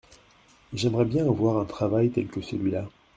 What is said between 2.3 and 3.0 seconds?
celui-là.